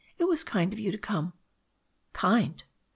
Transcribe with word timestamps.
"It 0.17 0.23
was 0.27 0.43
kind 0.43 0.73
of 0.73 0.79
you 0.79 0.91
to 0.91 0.97
come." 0.97 1.33
Kind! 2.11 2.63